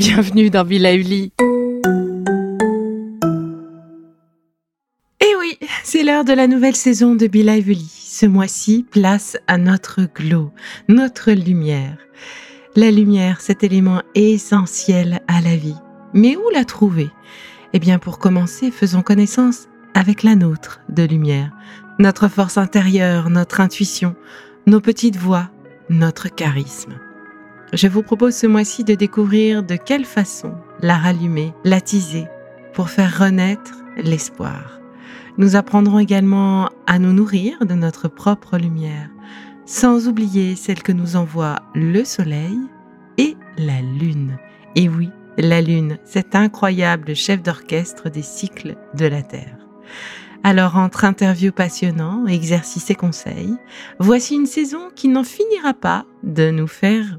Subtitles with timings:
[0.00, 1.30] bienvenue dans Villa Uli.
[5.20, 7.86] Et oui, c'est l'heure de la nouvelle saison de Uli.
[7.92, 10.52] Ce mois-ci, place à notre glow,
[10.88, 11.98] notre lumière.
[12.76, 15.76] La lumière, cet élément essentiel à la vie.
[16.14, 17.10] Mais où la trouver
[17.74, 21.52] Eh bien, pour commencer, faisons connaissance avec la nôtre de lumière,
[21.98, 24.16] notre force intérieure, notre intuition,
[24.66, 25.50] nos petites voix,
[25.90, 26.94] notre charisme.
[27.72, 32.26] Je vous propose ce mois-ci de découvrir de quelle façon la rallumer, l'attiser,
[32.72, 34.80] pour faire renaître l'espoir.
[35.38, 39.08] Nous apprendrons également à nous nourrir de notre propre lumière,
[39.66, 42.58] sans oublier celle que nous envoie le soleil
[43.18, 44.36] et la lune.
[44.74, 45.08] Et oui,
[45.38, 49.56] la lune, cet incroyable chef d'orchestre des cycles de la Terre.
[50.42, 53.54] Alors entre interviews passionnants, exercices et conseils,
[53.98, 57.18] voici une saison qui n'en finira pas de nous faire